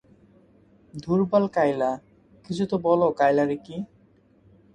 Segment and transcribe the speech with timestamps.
[0.93, 1.91] ধুরবাল কাইলা
[2.45, 3.77] কিছু তো বলো কাইলা রিকি?